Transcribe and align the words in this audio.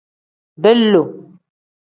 Beeloo. 0.61 1.09